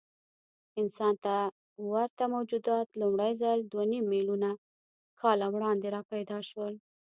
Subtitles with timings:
[0.81, 1.33] انسان ته
[1.93, 4.51] ورته موجودات لومړی ځل دوهنیممیلیونه
[5.21, 6.73] کاله وړاندې راپیدا شول.